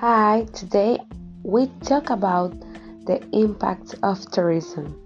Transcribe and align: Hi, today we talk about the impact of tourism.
Hi, 0.00 0.46
today 0.52 0.98
we 1.44 1.68
talk 1.84 2.10
about 2.10 2.58
the 3.06 3.24
impact 3.32 3.94
of 4.02 4.18
tourism. 4.32 4.98